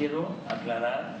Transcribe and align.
quiero 0.00 0.32
aclarar 0.48 1.18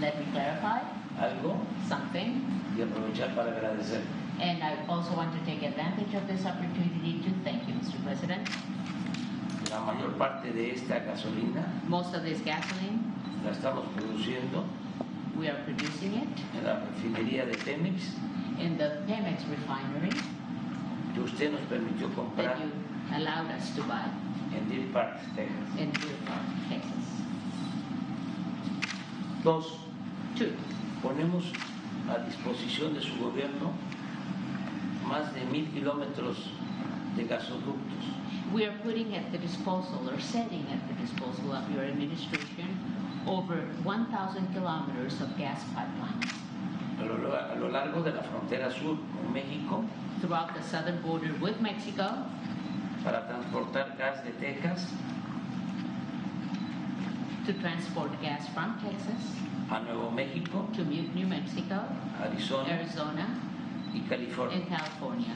Let 0.00 0.14
me 0.18 0.26
clarify 0.32 0.80
algo 1.18 1.58
something. 1.88 2.46
y 2.78 2.82
aprovechar 2.82 3.34
para 3.34 3.50
agradecer. 3.50 4.02
And 4.40 4.62
I 4.62 4.74
also 4.88 5.14
want 5.16 5.32
to 5.34 5.40
take 5.44 5.62
advantage 5.66 6.14
of 6.14 6.26
this 6.28 6.46
opportunity 6.46 7.20
to 7.26 7.30
thank 7.44 7.66
you, 7.68 7.74
Mr. 7.74 7.98
President. 8.04 8.48
La 9.70 9.80
mayor 9.80 10.12
parte 10.16 10.52
de 10.52 10.72
esta 10.74 11.00
gasolina 11.00 11.66
Most 11.88 12.14
of 12.14 12.22
this 12.22 12.40
gasoline, 12.44 13.02
la 13.44 13.50
estamos 13.50 13.84
produciendo 13.96 14.64
we 15.36 15.48
are 15.48 15.58
producing 15.64 16.14
it 16.14 16.28
en 16.56 16.64
la 16.64 16.78
refinería 16.86 17.44
de 17.44 17.56
Pemex 17.58 18.14
in 18.60 18.78
the 18.78 19.02
Pemex 19.08 19.42
refinery 19.50 20.14
que 21.14 21.20
usted 21.20 21.50
nos 21.50 21.60
permitió 21.62 22.06
that 22.08 22.14
comprar 22.16 22.56
you 22.58 22.70
allowed 23.16 23.50
us 23.50 23.74
to 23.74 23.82
buy 23.82 24.06
en 24.56 24.68
Deer 24.68 24.86
Park, 24.92 25.18
Texas. 25.34 25.80
in 25.80 25.90
Deer 25.90 26.16
Park, 26.24 26.46
Texas. 26.68 27.23
Dos, 29.44 29.76
Two, 30.38 30.56
ponemos 31.02 31.44
a 32.08 32.18
disposición 32.24 32.94
de 32.94 33.00
su 33.02 33.14
gobierno 33.18 33.72
más 35.06 35.34
de 35.34 35.44
mil 35.44 35.68
kilómetros 35.68 36.50
de 37.14 37.24
gasoductos. 37.24 38.04
We 38.54 38.64
are 38.64 38.76
putting 38.82 39.14
at 39.14 39.30
the 39.32 39.38
disposal 39.38 40.08
or 40.08 40.18
setting 40.18 40.64
at 40.72 40.80
the 40.88 40.94
disposal 40.94 41.52
of 41.52 41.70
your 41.70 41.84
administration 41.84 42.78
over 43.26 43.68
1,000 43.84 44.54
kilometers 44.54 45.20
of 45.20 45.36
gas 45.36 45.62
pipelines 45.74 46.32
a 47.00 47.04
lo, 47.04 47.34
a 47.34 47.54
lo 47.56 47.68
largo 47.68 48.02
de 48.02 48.12
la 48.12 48.22
frontera 48.22 48.70
sur 48.70 48.96
con 48.96 49.32
México. 49.32 49.84
Throughout 50.20 50.54
the 50.54 50.62
southern 50.62 51.02
border 51.02 51.34
with 51.40 51.60
Mexico. 51.60 52.24
Para 53.04 53.26
transportar 53.28 53.98
gas 53.98 54.24
de 54.24 54.30
Texas 54.40 54.88
to 57.46 57.52
transport 57.60 58.10
gas 58.22 58.48
from 58.54 58.78
Texas 58.80 59.36
a 59.70 59.80
Nuevo 59.82 60.10
México, 60.10 60.66
to 60.74 60.84
New 60.84 61.26
Mexico, 61.26 61.84
Arizona 62.20 62.68
Arizona, 62.70 63.26
y 63.92 64.00
California. 64.08 64.56
and 64.56 64.68
California. 64.68 65.34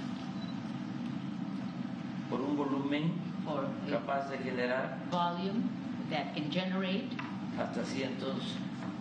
Por 2.31 2.41
un 2.41 2.57
volumen 2.57 3.13
for 3.45 3.65
a 3.65 3.91
capaz 3.91 4.31
de 4.31 4.39
generar 4.39 4.99
volume 5.11 5.71
that 6.11 6.35
can 6.35 6.51
generate 6.51 7.09
hasta, 7.57 7.85
cientos, 7.85 8.55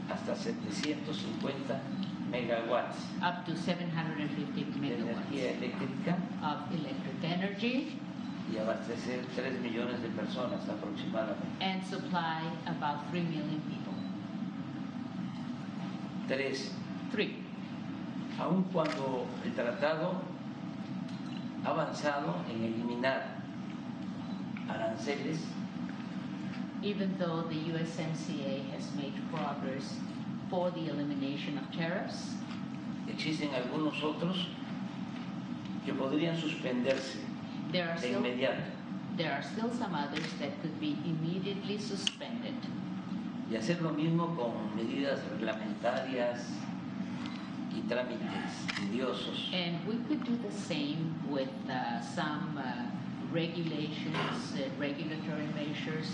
hasta 0.10 0.36
750 0.36 1.80
megawatts 2.32 2.98
up 3.22 3.46
to 3.46 3.56
750 3.56 4.72
de 4.72 4.80
megawatts 4.80 5.32
eléctrica. 5.32 6.16
of 6.42 6.72
electric 6.74 7.24
energy 7.24 8.00
y 8.54 8.58
abastecer 8.58 9.26
3 9.36 9.60
millones 9.62 10.02
de 10.02 10.10
personas 10.10 10.62
aproximadamente. 10.70 11.46
and 11.62 11.84
supply 11.86 12.42
about 12.66 13.10
3 13.12 13.24
million 13.24 13.62
people. 13.70 13.94
Tres, 16.28 16.72
Three, 17.12 17.36
aun 18.38 18.64
cuando 18.74 19.26
el 19.46 19.54
tratado 19.54 20.22
ha 21.64 21.70
avanzado 21.70 22.36
en 22.50 22.64
eliminar 22.64 23.38
aranceles, 24.70 25.40
even 26.84 27.18
though 27.18 27.44
the 27.44 27.56
USMCA 27.72 28.70
has 28.76 28.94
made 28.96 29.14
progress 29.32 29.96
for 30.50 30.70
the 30.72 30.90
elimination 30.90 31.58
of 31.58 31.72
tariffs, 31.72 32.36
existen 33.08 33.50
algunos 33.56 34.04
otros 34.04 34.48
que 35.86 35.94
podrían 35.94 36.36
suspenderse 36.38 37.20
there 37.72 37.90
are 37.90 37.96
de 37.96 38.08
still 38.08 38.20
inmediato 38.20 38.62
there 39.18 39.32
are 39.32 39.42
still 39.42 39.72
some 39.72 39.96
others 39.96 40.32
that 40.40 40.62
could 40.62 40.80
be 40.80 40.96
immediately 41.06 41.78
suspended. 41.80 42.54
y 43.50 43.56
hacer 43.56 43.82
lo 43.82 43.92
mismo 43.92 44.36
con 44.36 44.76
medidas 44.76 45.22
reglamentarias 45.32 46.50
y 47.74 47.82
trámites 47.88 48.68
tediosos. 48.76 49.50
And 49.54 49.86
we 49.88 49.96
could 50.08 50.24
do 50.24 50.36
the 50.38 50.52
same 50.52 51.16
with 51.30 51.50
uh, 51.70 52.02
some 52.02 52.58
uh, 52.58 52.86
regulations, 53.32 54.54
uh, 54.56 54.70
regulatory 54.78 55.48
measures, 55.56 56.12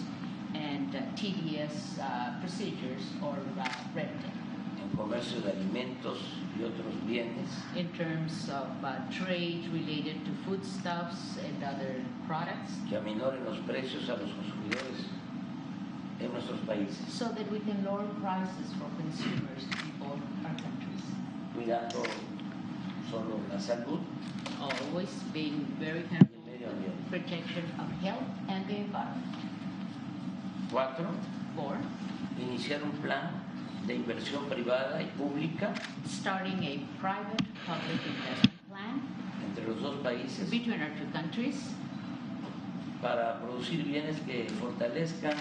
and 0.53 0.95
uh, 0.95 0.99
tedious 1.15 1.97
uh, 1.99 2.39
procedures 2.39 3.03
or 3.21 3.35
uh, 3.59 3.67
red 3.95 4.09
tape 4.21 4.42
comercio 4.97 5.41
de 5.41 5.51
alimentos 5.51 6.19
y 6.57 6.63
otros 6.63 6.93
bienes, 7.07 7.49
in 7.75 7.87
terms 7.89 8.49
of 8.49 8.67
uh, 8.83 8.95
trade 9.11 9.63
related 9.73 10.23
to 10.25 10.31
foodstuffs 10.45 11.37
and 11.43 11.63
other 11.63 11.95
products, 12.27 12.73
que 12.89 12.97
aminoren 12.97 13.43
los 13.45 13.57
precios 13.65 14.07
a 14.09 14.13
los 14.13 14.29
consumidores 14.31 15.09
en 16.19 16.31
nuestros 16.31 16.59
países, 16.61 17.07
so 17.09 17.25
that 17.29 17.49
we 17.51 17.59
can 17.59 17.83
lower 17.83 18.05
prices 18.21 18.71
for 18.77 18.87
consumers 19.01 19.63
in 19.63 19.91
both 19.99 20.21
our 20.45 20.55
countries. 20.55 21.01
cuidando 21.55 22.03
solo 23.09 23.39
la 23.49 23.59
salud. 23.59 23.99
Always 24.59 25.09
being 25.33 25.65
very 25.79 26.03
careful 26.03 26.37
el 26.47 26.51
medio 26.51 26.69
ambiente. 26.69 27.09
protection 27.09 27.65
of 27.79 27.89
health 28.01 28.23
and 28.47 28.65
the 28.67 28.77
environment. 28.77 29.35
Cuatro, 30.71 31.07
Four, 31.55 31.77
iniciar 32.39 32.81
un 32.81 32.91
plan 32.93 33.42
de 33.87 33.95
inversión 33.95 34.45
privada 34.45 35.01
y 35.01 35.05
pública 35.17 35.73
starting 36.05 36.59
a 36.63 36.79
private 37.01 37.43
public 37.65 37.99
investment 38.05 38.53
plan 38.69 39.01
entre 39.45 39.67
los 39.67 39.81
dos 39.81 39.95
países 40.03 40.49
between 40.49 40.81
our 40.81 40.91
two 40.97 41.07
countries 41.11 41.73
para 43.01 43.39
producir 43.41 43.83
bienes 43.83 44.17
que 44.25 44.47
fortalezcan 44.59 45.35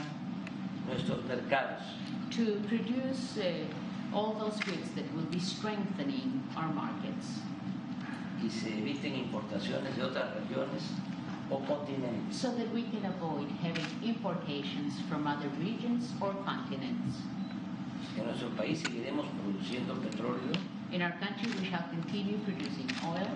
nuestros 0.88 1.24
mercados 1.24 1.82
to 2.30 2.58
produce 2.66 3.38
uh, 3.38 4.16
all 4.16 4.34
those 4.34 4.60
goods 4.62 4.90
that 4.96 5.04
will 5.14 5.28
be 5.30 5.38
strengthening 5.38 6.42
our 6.56 6.72
markets 6.72 7.40
y 8.42 8.50
se 8.50 8.70
eviten 8.70 9.14
importaciones 9.14 9.96
de 9.96 10.02
otras 10.02 10.34
regiones 10.34 10.82
o 11.50 11.58
continentes. 11.60 12.36
so 12.36 12.50
that 12.50 12.72
we 12.72 12.82
can 12.84 13.04
avoid 13.04 13.48
having 13.62 13.86
importations 14.02 14.94
from 15.08 15.26
other 15.26 15.48
regions 15.60 16.10
or 16.20 16.34
continents. 16.44 17.18
En 18.18 18.26
nuestro 18.26 18.48
país 18.50 18.78
seguiremos 18.80 19.26
produciendo 19.40 19.94
petróleo 19.94 20.52
In 20.92 21.00
our 21.02 21.12
country, 21.20 21.48
we 21.58 21.64
shall 21.70 21.84
continue 21.90 22.36
producing 22.44 22.86
oil 23.08 23.28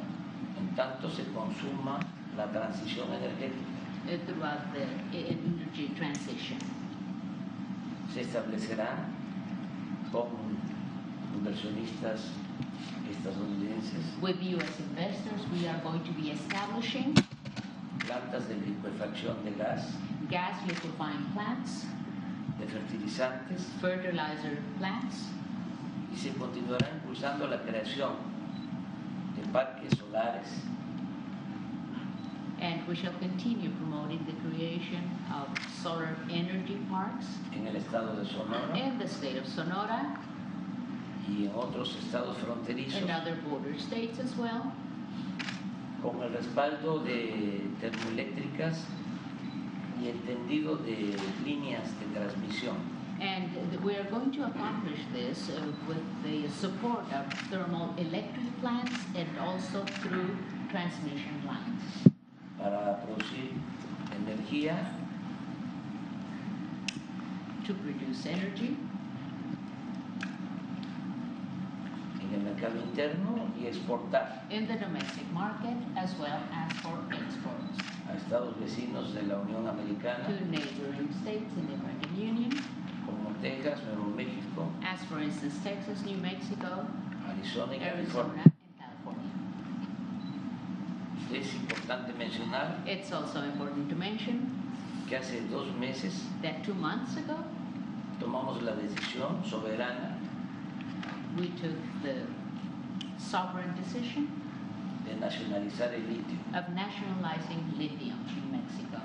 en 0.59 0.69
tanto 0.77 1.09
se 1.11 1.25
consuma 1.33 1.99
la 2.37 2.47
transición 2.53 3.09
energética. 3.13 3.77
uh, 4.07 4.19
throughout 4.27 4.73
the 4.73 4.85
e- 5.17 5.33
energy 5.33 5.89
transition. 5.97 6.59
Se 8.13 8.21
establecerán 8.21 9.07
con 10.13 10.29
inversionistas 11.35 12.31
estadounidenses 13.11 14.05
With 14.21 14.37
U.S. 14.43 14.79
investors, 14.81 15.43
we 15.53 15.67
are 15.67 15.81
going 15.83 16.03
to 16.05 16.13
be 16.13 16.31
establishing 16.31 17.15
plantas 18.07 18.47
de 18.49 18.55
liquefacción 18.57 19.43
de 19.45 19.53
gas, 19.57 19.97
gas 20.31 20.57
liquefying 20.67 21.25
plants, 21.35 21.87
fertilizantes. 23.07 23.67
Fertilizer 23.81 24.59
plants, 24.79 25.29
y 26.13 26.17
se 26.17 26.31
continuará 26.31 26.91
impulsando 26.95 27.47
la 27.49 27.61
creación 27.63 28.13
de 29.37 29.43
parques 29.53 29.97
solares. 29.99 30.63
And 32.59 32.87
we 32.89 32.95
shall 32.97 33.13
continue 33.21 33.69
promoting 33.71 34.25
the 34.25 34.33
creation 34.49 35.11
of 35.31 35.47
solar 35.83 36.17
energy 36.31 36.79
parks 36.91 37.27
en 37.55 37.67
el 37.67 37.77
estado 37.77 38.17
de 38.17 38.25
Sonora. 38.25 38.75
in 38.75 38.99
the 38.99 39.07
state 39.07 39.37
of 39.37 39.47
Sonora 39.47 40.17
y 41.29 41.45
en 41.45 41.53
otros 41.55 41.97
estados 41.97 42.39
fronterizos. 42.39 43.03
and 43.03 43.11
other 43.11 43.37
border 43.47 43.79
states 43.79 44.19
as 44.19 44.35
well, 44.37 44.73
con 46.03 46.23
el 46.23 46.31
respaldo 46.33 47.01
de 47.05 47.69
termoeléctricas 47.81 48.85
y 50.03 50.09
el 50.09 50.19
tendido 50.21 50.77
de 50.77 51.15
líneas 51.45 51.89
de 52.01 52.07
transmisión. 52.19 52.96
And 53.21 53.83
we 53.83 53.97
are 53.97 54.05
going 54.05 54.31
to 54.33 54.45
accomplish 54.45 55.01
this 55.13 55.49
uh, 55.51 55.63
with 55.89 56.05
the 56.23 56.49
support 56.51 57.11
of 57.13 57.33
thermal 57.51 57.95
electric 57.97 58.61
plants 58.61 58.93
and 59.15 59.29
also 59.39 59.85
through 60.03 60.37
transmission 60.71 61.43
lines. 61.47 62.13
Para 62.59 63.01
producir 63.07 63.53
energía. 64.13 64.77
To 67.67 67.75
produce 67.75 68.27
energy. 68.27 68.77
En 72.21 72.35
el 72.35 72.41
mercado 72.41 72.81
interno 72.81 73.51
y 73.59 73.67
exportar. 73.67 74.43
In 74.51 74.67
the 74.67 74.75
domestic 74.75 75.31
market 75.33 75.77
as 75.97 76.15
well 76.19 76.41
as 76.53 76.73
for 76.81 76.99
exports. 77.13 77.79
A 78.09 78.17
estados 78.17 78.55
vecinos 78.61 79.15
de 79.15 79.23
la 79.23 79.37
Unión 79.37 79.67
Americana. 79.69 80.27
to 80.29 80.45
neighboring 80.49 81.13
states 81.23 81.53
in 81.57 81.67
the 81.67 81.75
American 81.75 82.17
Union, 82.17 82.53
como 83.07 83.31
Texas, 83.41 83.81
Nuevo 83.87 84.11
México, 84.17 84.69
as 84.83 85.03
for 85.05 85.21
instance 85.21 85.59
Texas, 85.63 86.03
New 86.05 86.19
Mexico, 86.19 86.87
Arizona 87.29 87.73
y 87.77 87.83
Arizona, 87.85 88.35
California. 88.35 88.43
and 88.45 88.53
California. 88.79 89.31
Es 91.33 91.55
importante 91.55 92.13
mencionar 92.19 92.87
It's 92.87 93.13
also 93.13 93.43
important 93.43 93.89
to 93.89 93.97
mention 93.97 94.51
que 95.09 95.17
hace 95.17 95.41
dos 95.51 95.69
meses 95.79 96.25
that 96.43 96.63
two 96.65 96.75
months 96.75 97.17
ago, 97.17 97.37
tomamos 98.21 98.63
la 98.63 98.73
decisión 98.73 99.45
soberana 99.45 100.15
We 101.39 101.49
took 101.49 101.77
the 102.03 102.23
sovereign 103.19 103.75
decision 103.77 104.29
de 105.05 105.15
nacionalizar 105.15 105.93
el 105.93 106.01
litio, 106.09 106.39
of 106.55 106.69
nationalizing 106.75 107.75
lithium 107.79 108.19
in 108.37 108.51
Mexico. 108.53 109.01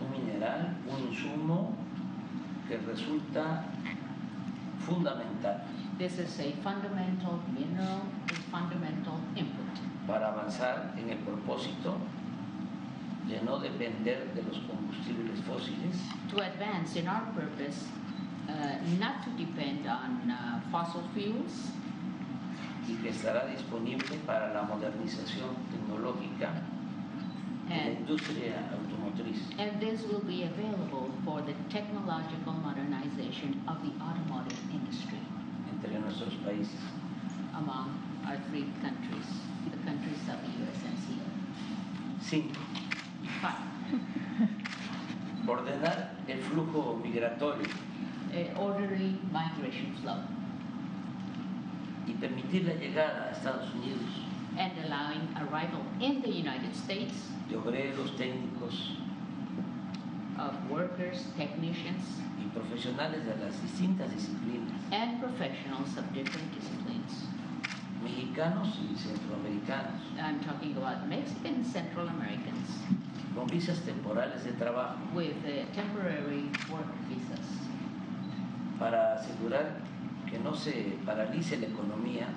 un 0.00 0.10
mineral, 0.10 0.74
un 0.88 1.08
insumo 1.08 1.72
que 2.68 2.76
resulta 2.78 3.64
fundamental 4.86 5.60
This 5.96 6.18
is 6.18 6.40
a 6.40 6.50
fundamental 6.60 7.38
mineral, 7.54 8.02
a 8.28 8.34
fundamental 8.50 9.20
input. 9.36 9.64
para 10.08 10.28
avanzar 10.28 10.92
en 10.98 11.08
el 11.08 11.18
propósito 11.18 11.96
de 13.28 13.40
no 13.42 13.58
depender 13.60 14.34
de 14.34 14.42
los 14.42 14.58
combustibles 14.66 15.40
fósiles. 15.46 15.96
To 16.30 16.42
advance 16.42 16.96
in 16.96 17.06
our 17.06 17.22
purpose 17.32 17.86
uh, 18.48 18.76
not 18.98 19.22
to 19.24 19.30
depend 19.38 19.86
on 19.86 20.28
uh, 20.30 20.60
fossil 20.72 21.02
fuels. 21.14 21.70
Y 22.88 22.96
que 22.96 23.10
estará 23.10 23.46
disponible 23.46 24.18
para 24.26 24.52
la 24.52 24.62
modernización 24.62 25.54
tecnológica 25.70 26.50
and, 27.70 28.06
automotriz. 28.06 29.38
and 29.58 29.80
this 29.80 30.02
will 30.04 30.20
be 30.20 30.42
available 30.44 31.10
for 31.24 31.40
the 31.42 31.54
technological 31.70 32.52
modernization 32.52 33.62
of 33.68 33.82
the 33.82 33.92
automotive 34.02 34.58
industry 34.72 35.18
entre 35.70 35.98
nuestros 35.98 36.34
países. 36.44 36.82
among 37.56 37.94
our 38.26 38.36
three 38.50 38.66
countries, 38.82 39.26
the 39.70 39.76
countries 39.86 40.18
of 40.28 40.38
the 40.42 40.50
USMCA. 40.64 41.28
Cinco, 42.20 42.60
Five, 43.40 43.62
ordenar 45.46 46.10
el 46.26 46.40
flujo 46.40 47.00
migratorio 47.02 47.68
uh, 48.34 48.60
orderly 48.60 49.18
migration 49.30 49.94
flow 50.02 50.18
y 52.06 52.12
permitir 52.14 52.64
la 52.64 52.74
llegada 52.74 53.28
a 53.28 53.30
Estados 53.32 53.72
Unidos 53.74 54.00
and 54.58 54.72
allowing 54.84 55.28
arrival 55.36 55.82
in 56.00 56.22
the 56.22 56.30
United 56.30 56.74
States 56.74 57.14
de 57.48 57.56
obreros, 57.56 58.10
técnicos 58.16 58.96
of 60.38 60.52
workers, 60.70 61.26
technicians, 61.36 62.02
y 62.40 62.46
profesionales 62.52 63.24
de 63.24 63.36
las 63.36 63.60
distintas 63.62 64.10
disciplinas, 64.10 64.80
and 64.92 65.20
professionals 65.20 65.96
of 65.96 66.04
different 66.12 66.52
disciplines. 66.54 67.28
mexicanos 68.02 68.68
y 68.78 68.94
centroamericanos, 68.96 70.00
I'm 70.20 70.40
talking 70.40 70.76
about 70.76 71.08
Mexican 71.08 71.64
Central 71.64 72.08
Americans 72.08 72.68
con 73.34 73.46
visas 73.48 73.80
temporales 73.80 74.44
de 74.44 74.52
trabajo. 74.52 74.96
with 75.14 75.34
uh, 75.44 75.64
temporary 75.74 76.50
work 76.70 76.86
visas. 77.08 77.40
Para 78.78 79.14
asegurar 79.14 79.80
que 80.30 80.38
no 80.38 80.54
se 80.54 80.98
paralice 81.06 81.56
la 81.58 81.66
economía 81.66 82.28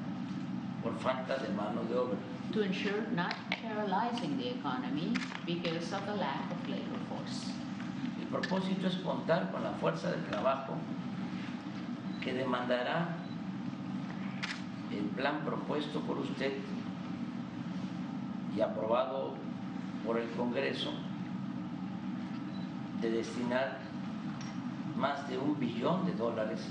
por 0.87 0.99
falta 0.99 1.37
de 1.37 1.49
mano 1.49 1.83
de 1.89 1.95
obra. 1.95 2.17
to 2.53 2.61
ensure 2.61 3.01
not 3.13 3.35
paralyzing 3.61 4.37
the 4.37 4.47
economy 4.57 5.13
because 5.45 5.91
of 5.91 6.05
the 6.05 6.15
lack 6.15 6.49
of 6.49 6.69
labor 6.69 6.99
force. 7.09 7.51
El 8.21 8.27
propósito 8.27 8.87
es 8.87 8.95
contar 9.03 9.51
con 9.51 9.63
la 9.63 9.71
fuerza 9.81 10.11
de 10.11 10.17
trabajo 10.29 10.75
que 12.21 12.33
demandará 12.33 13.17
el 14.91 15.03
plan 15.17 15.41
propuesto 15.43 15.99
por 16.01 16.19
usted 16.19 16.53
y 18.55 18.61
aprobado 18.61 19.35
por 20.05 20.17
el 20.17 20.29
Congreso 20.31 20.91
de 23.01 23.11
destinar 23.11 23.79
más 24.95 25.27
de 25.27 25.37
un 25.37 25.59
billón 25.59 26.05
de 26.05 26.13
dólares 26.13 26.61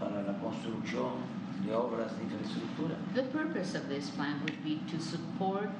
para 0.00 0.22
la 0.22 0.32
construcción 0.38 1.39
de 1.64 1.72
obras 1.74 2.16
de 2.16 2.24
infraestructura. 2.24 2.96
The 3.14 3.24
purpose 3.24 3.74
of 3.74 3.88
this 3.88 4.10
plan 4.10 4.40
would 4.44 4.62
be 4.64 4.80
to 4.90 5.00
support 5.00 5.70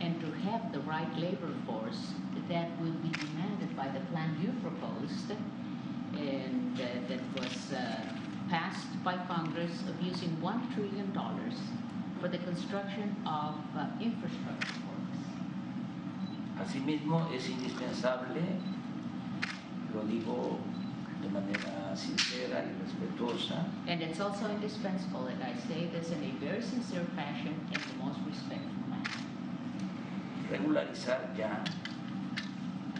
and 0.00 0.20
to 0.20 0.30
have 0.48 0.72
the 0.72 0.80
right 0.80 1.12
labor 1.16 1.54
force 1.66 2.12
that 2.48 2.68
will 2.80 2.96
be 3.02 3.10
demanded 3.10 3.76
by 3.76 3.88
the 3.88 4.00
plan 4.10 4.36
you 4.42 4.52
proposed 4.60 5.32
and 6.16 6.80
uh, 6.80 6.84
that 7.08 7.20
was 7.40 7.72
uh, 7.72 8.00
passed 8.50 9.02
by 9.04 9.16
Congress 9.28 9.72
of 9.88 10.00
using 10.02 10.36
$1 10.42 10.74
trillion 10.74 11.12
for 12.20 12.28
the 12.28 12.38
construction 12.38 13.16
of 13.26 13.54
uh, 13.76 13.86
infrastructure 14.00 14.80
works. 14.90 15.20
Asimismo, 16.60 17.32
es 17.34 17.48
indispensable, 17.48 18.42
lo 19.94 20.02
digo 20.04 20.58
manera 21.32 21.96
sincera 21.96 22.64
y 22.64 22.72
respetuosa, 22.84 23.66
And 23.88 24.02
it's 24.02 24.20
also 24.20 24.48
indispensable 24.48 25.24
that 25.26 25.40
I 25.42 25.54
say 25.68 25.88
this 25.92 26.10
in 26.12 26.22
a 26.22 26.32
very 26.44 26.62
sincere 26.62 27.06
fashion 27.16 27.54
in 27.72 27.80
the 27.80 28.04
most 28.04 28.18
respectful 28.26 28.82
manner. 28.88 29.10
regularizar 30.50 31.32
ya 31.36 31.64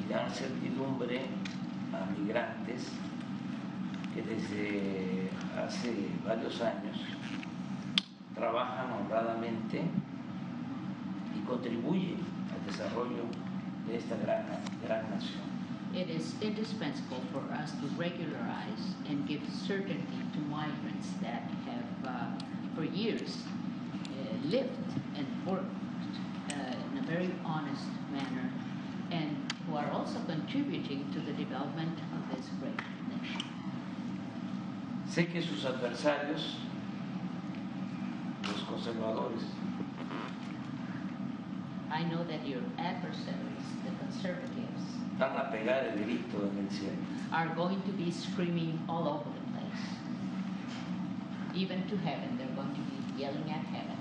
y 0.01 0.09
dar 0.13 0.31
certidumbre 0.31 1.21
a 1.93 2.07
migrantes 2.19 2.89
que 4.15 4.23
desde 4.23 5.31
hace 5.63 6.09
varios 6.25 6.61
años 6.63 6.97
trabajan 8.35 8.93
honradamente 8.93 9.83
y 11.37 11.41
contribuyen 11.47 12.19
al 12.55 12.65
desarrollo 12.67 13.25
de 13.87 13.97
esta 13.97 14.17
gran, 14.17 14.45
gran 14.83 15.11
nación. 15.11 15.52
It 15.95 16.09
is 16.09 16.35
indispensable 16.41 17.23
for 17.33 17.43
us 17.55 17.71
to 17.73 17.87
regularize 17.99 18.95
and 19.09 19.29
give 19.29 19.43
certainty 19.67 20.23
to 20.33 20.41
migrants 20.41 21.09
that 21.21 21.43
have, 21.67 22.07
uh, 22.07 22.45
for 22.75 22.85
years, 22.85 23.43
uh, 23.95 24.47
lived 24.47 24.71
and 25.17 25.27
worked 25.47 25.71
uh, 26.51 26.55
in 26.93 26.99
a 26.99 27.03
very 27.03 27.31
honest 27.45 27.85
manner 28.11 28.51
and 29.11 29.37
who 29.67 29.77
are 29.77 29.91
also 29.91 30.19
contributing 30.27 31.07
to 31.13 31.21
the 31.21 31.33
development 31.33 31.99
of 32.17 32.37
this 32.37 32.47
great 32.59 32.81
nation. 33.11 33.43
Sé 35.07 35.31
que 35.31 35.43
sus 35.43 35.65
adversarios, 35.67 36.55
los 38.45 38.63
conservadores, 38.63 39.43
I 41.91 42.05
know 42.05 42.25
that 42.25 42.47
your 42.47 42.63
adversaries, 42.79 43.62
conservatives, 44.13 44.83
van 45.19 45.37
a 45.37 45.51
pegar 45.51 45.85
el 45.85 46.05
grito 46.05 46.39
en 46.51 46.65
el 46.65 46.71
cielo. 46.71 46.97
are 47.33 47.49
going 47.55 47.81
to 47.83 47.93
be 47.93 48.11
screaming 48.11 48.79
all 48.89 49.09
over 49.09 49.25
the 49.25 49.59
place. 49.59 49.85
Even 51.55 51.87
to 51.89 51.97
heaven, 51.99 52.37
they're 52.39 52.55
going 52.55 52.75
to 52.75 52.81
be 52.81 53.21
yelling 53.23 53.51
at 53.51 53.65
heaven. 53.67 53.97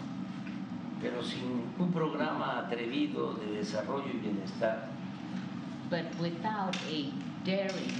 Pero 1.01 1.21
sin 1.21 1.73
un 1.79 1.91
programa 1.91 2.67
atrevido 2.67 3.39
de 3.39 3.57
desarrollo 3.57 4.07
y 4.07 4.19
bienestar, 4.19 4.89
But 5.89 6.05
without 6.19 6.75
a 6.89 7.11
daring, 7.43 7.91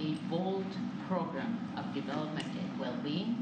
a 0.00 0.14
bold 0.30 0.64
program 1.08 1.58
of 1.76 1.92
development 1.92 2.46
and 2.46 2.80
well-being, 2.80 3.36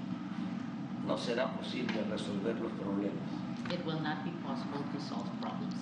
no 1.06 1.14
será 1.16 1.50
posible 1.56 2.02
resolver 2.10 2.58
los 2.60 2.72
problemas 2.72 3.40
it 3.72 3.84
will 3.86 4.00
not 4.00 4.24
be 4.24 4.30
possible 4.44 4.84
to 4.92 5.00
solve 5.00 5.28
problems. 5.40 5.74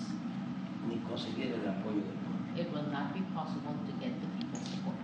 Ni 0.87 0.97
conseguir 1.09 1.53
el 1.53 1.67
apoyo 1.67 2.01
del 2.01 2.17
pueblo. 2.23 2.61
It 2.61 2.71
will 2.73 2.91
not 2.91 3.13
be 3.13 3.21
possible 3.33 3.73
to 3.85 3.91
get 3.99 4.13
the 4.21 4.27
people's 4.37 4.67
support. 4.67 4.95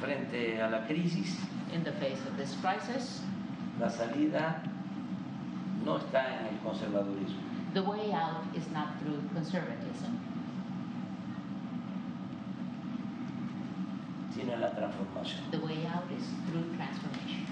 Frente 0.00 0.60
a 0.60 0.68
la 0.70 0.86
crisis, 0.86 1.36
In 1.72 1.84
the 1.84 1.92
face 1.92 2.18
of 2.26 2.36
this 2.36 2.56
crisis, 2.60 3.22
la 3.78 3.88
salida 3.88 4.60
no 5.84 5.98
está 5.98 6.40
en 6.40 6.46
el 6.46 6.58
conservadurismo, 6.64 7.38
the 7.74 7.82
way 7.82 8.12
out 8.12 8.42
is 8.56 8.68
not 8.72 8.98
through 8.98 9.20
conservatism, 9.32 10.18
sino 14.34 14.52
en 14.54 14.60
la 14.60 14.70
transformación. 14.70 15.48
the 15.52 15.58
way 15.60 15.86
out 15.86 16.10
is 16.10 16.24
through 16.48 16.64
transformation. 16.76 17.46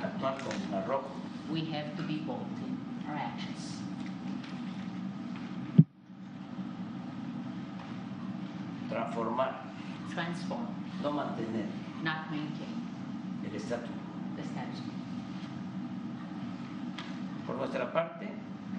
Actuar 0.00 0.38
con 0.38 0.74
arrojo, 0.74 1.10
We 1.54 1.66
have 1.66 1.96
to 1.96 2.02
be 2.02 2.16
bold 2.16 2.50
in 2.66 2.74
our 3.08 3.14
actions. 3.14 3.78
transformar, 8.90 9.54
Transform, 10.12 10.66
no 11.00 11.12
mantener. 11.12 11.66
Not 12.02 12.32
maintain. 12.32 12.74
El 13.46 13.54
estatus. 13.54 13.88
The 14.34 14.42
status 14.42 14.80
quo. 14.82 14.94
Por 17.46 17.54
nuestra 17.54 17.92
parte, 17.92 18.26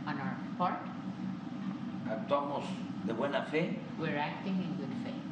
On 0.05 0.19
our 0.19 0.35
part, 0.57 0.81
actuamos 2.09 2.65
de 3.07 3.13
buena 3.13 3.43
fe 3.49 3.79
we're 3.97 4.17
acting 4.17 4.57
in 4.61 4.75
good 4.75 4.93
faith, 5.03 5.23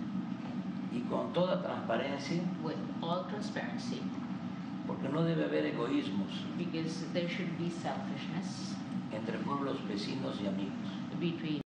y 0.94 1.04
con 1.10 1.34
toda 1.34 1.62
transparencia, 1.62 2.42
with 2.64 2.80
all 3.02 3.28
transparency, 3.30 4.02
no 5.10 5.24
debe 5.24 5.44
haber 5.46 5.66
egoísmos 5.66 6.32
because 6.58 7.06
there 7.14 7.30
should 7.30 7.58
be 7.58 7.70
selfishness 7.70 8.76
entre 9.12 9.38
pueblos 9.40 9.78
vecinos 9.88 10.40
y 10.42 10.48
amigos. 10.48 10.90
between 11.20 11.62